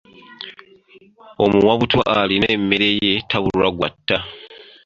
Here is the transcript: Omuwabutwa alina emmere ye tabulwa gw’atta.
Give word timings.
Omuwabutwa 1.43 2.01
alina 2.19 2.47
emmere 2.55 2.87
ye 3.01 3.13
tabulwa 3.29 3.67
gw’atta. 3.75 4.17